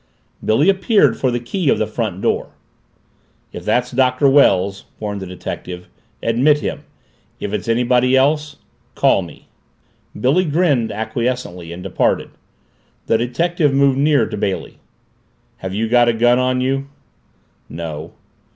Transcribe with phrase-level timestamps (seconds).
[0.43, 2.49] Billy appeared for the key of the front door.
[3.53, 5.87] "If that's Doctor Wells," warned the detective,
[6.23, 6.85] "admit him.
[7.39, 8.55] If it's anybody else,
[8.95, 9.47] call me."
[10.19, 12.31] Billy grinned acquiescently and departed.
[13.05, 14.79] The detective moved nearer to Bailey.
[15.57, 16.87] "Have you got a gun on you?"
[17.69, 18.13] "No."